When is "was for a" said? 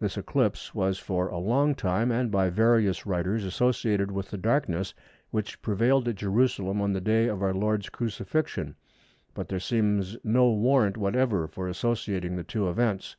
0.74-1.38